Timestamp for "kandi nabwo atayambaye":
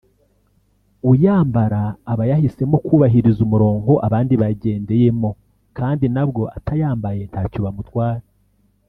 5.77-7.21